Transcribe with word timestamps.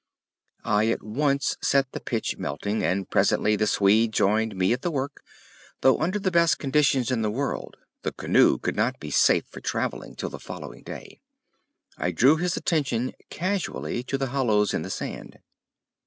I 0.65 0.87
at 0.87 1.03
once 1.03 1.57
set 1.61 1.91
the 1.91 1.99
pitch 1.99 2.35
melting, 2.39 2.81
and 2.83 3.07
presently 3.07 3.55
the 3.55 3.67
Swede 3.67 4.11
joined 4.11 4.55
me 4.55 4.73
at 4.73 4.81
the 4.81 4.89
work, 4.89 5.23
though 5.81 5.99
under 5.99 6.17
the 6.17 6.31
best 6.31 6.57
conditions 6.57 7.11
in 7.11 7.21
the 7.21 7.29
world 7.29 7.77
the 8.01 8.11
canoe 8.11 8.57
could 8.57 8.75
not 8.75 8.99
be 8.99 9.11
safe 9.11 9.45
for 9.47 9.61
traveling 9.61 10.15
till 10.15 10.29
the 10.29 10.39
following 10.39 10.81
day. 10.81 11.21
I 11.99 12.09
drew 12.09 12.37
his 12.37 12.57
attention 12.57 13.13
casually 13.29 14.01
to 14.05 14.17
the 14.17 14.29
hollows 14.33 14.73
in 14.73 14.81
the 14.81 14.89
sand. 14.89 15.37